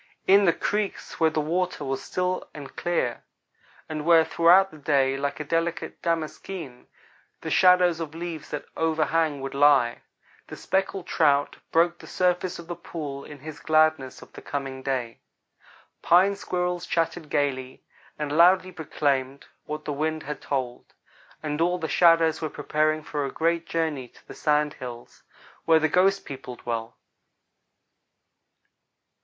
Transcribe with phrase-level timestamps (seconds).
[0.27, 3.21] In the creeks, where the water was still and clear,
[3.87, 6.87] and where throughout the day, like a delicate damaskeen,
[7.41, 10.01] the shadows of leaves that overhang would lie,
[10.47, 14.81] the Speckled Trout broke the surface of the pool in his gladness of the coming
[14.81, 15.19] day.
[16.01, 17.83] Pine squirrels chattered gayly,
[18.17, 20.95] and loudly proclaimed what the wind had told;
[21.43, 25.21] and all the shadows were preparing for a great journey to the Sand Hills,
[25.65, 26.97] where the ghost people dwell.